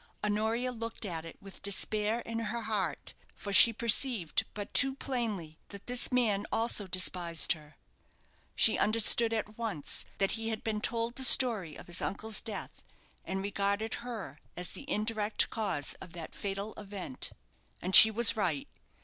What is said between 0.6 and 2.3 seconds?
looked at it with despair